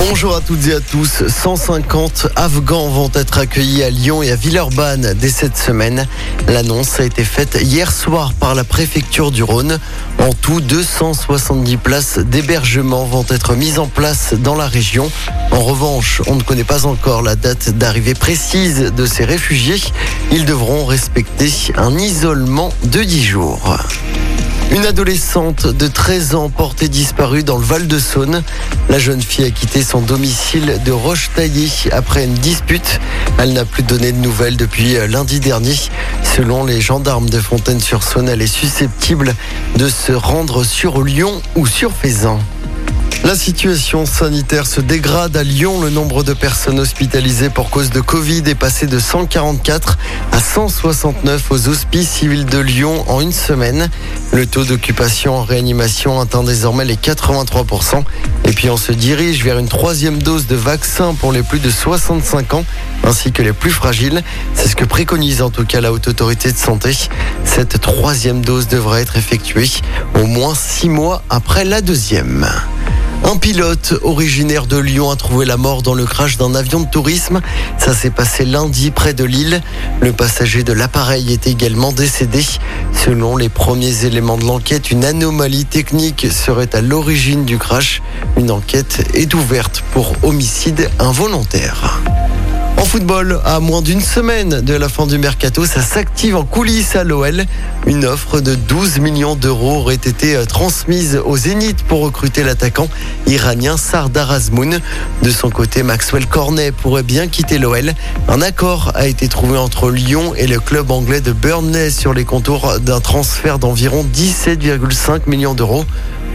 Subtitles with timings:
[0.00, 1.26] Bonjour à toutes et à tous.
[1.26, 6.06] 150 Afghans vont être accueillis à Lyon et à Villeurbanne dès cette semaine.
[6.46, 9.80] L'annonce a été faite hier soir par la préfecture du Rhône.
[10.20, 15.10] En tout, 270 places d'hébergement vont être mises en place dans la région.
[15.50, 19.82] En revanche, on ne connaît pas encore la date d'arrivée précise de ces réfugiés.
[20.30, 23.78] Ils devront respecter un isolement de 10 jours.
[24.70, 28.42] Une adolescente de 13 ans portée disparue dans le Val-de-Saône.
[28.90, 33.00] La jeune fille a quitté son domicile de Roche-Taillée après une dispute.
[33.38, 35.74] Elle n'a plus donné de nouvelles depuis lundi dernier.
[36.22, 39.34] Selon les gendarmes de Fontaine-sur-Saône, elle est susceptible
[39.76, 42.38] de se rendre sur Lyon ou sur Faisan.
[43.28, 45.82] La situation sanitaire se dégrade à Lyon.
[45.82, 49.98] Le nombre de personnes hospitalisées pour cause de Covid est passé de 144
[50.32, 53.90] à 169 aux hospices civils de Lyon en une semaine.
[54.32, 58.02] Le taux d'occupation en réanimation atteint désormais les 83%.
[58.46, 61.68] Et puis on se dirige vers une troisième dose de vaccin pour les plus de
[61.68, 62.64] 65 ans
[63.04, 64.22] ainsi que les plus fragiles.
[64.54, 66.96] C'est ce que préconise en tout cas la Haute Autorité de Santé.
[67.44, 69.68] Cette troisième dose devrait être effectuée
[70.14, 72.48] au moins six mois après la deuxième.
[73.24, 76.88] Un pilote originaire de Lyon a trouvé la mort dans le crash d'un avion de
[76.88, 77.40] tourisme.
[77.76, 79.60] Ça s'est passé lundi près de Lille.
[80.00, 82.44] Le passager de l'appareil est également décédé.
[82.92, 88.02] Selon les premiers éléments de l'enquête, une anomalie technique serait à l'origine du crash.
[88.36, 92.00] Une enquête est ouverte pour homicide involontaire.
[92.78, 96.94] En football, à moins d'une semaine de la fin du mercato, ça s'active en coulisses
[96.94, 97.44] à l'OL.
[97.86, 102.88] Une offre de 12 millions d'euros aurait été euh, transmise au Zénith pour recruter l'attaquant
[103.26, 104.80] iranien Sardar Azmoun.
[105.22, 107.94] De son côté, Maxwell Cornet pourrait bien quitter l'OL.
[108.28, 112.24] Un accord a été trouvé entre Lyon et le club anglais de Burnley sur les
[112.24, 115.84] contours d'un transfert d'environ 17,5 millions d'euros.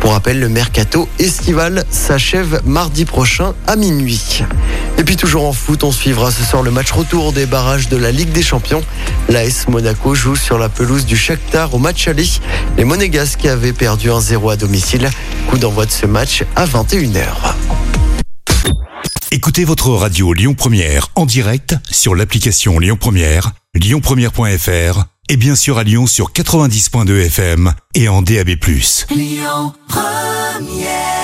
[0.00, 4.42] Pour rappel, le mercato estival s'achève mardi prochain à minuit.
[4.98, 7.96] Et puis toujours en foot, on suivra ce soir le match retour des barrages de
[7.96, 8.82] la Ligue des Champions.
[9.28, 12.28] L'AS Monaco joue sur la pelouse du Shakhtar au match aller.
[12.76, 15.10] Les Monégasques avaient perdu 1-0 à domicile.
[15.48, 17.54] Coup d'envoi de ce match à 21h.
[19.30, 25.78] Écoutez votre radio Lyon Première en direct sur l'application Lyon Première, lyonpremière.fr et bien sûr
[25.78, 28.50] à Lyon sur 90.2 FM et en DAB+.
[29.10, 31.21] Lyon Première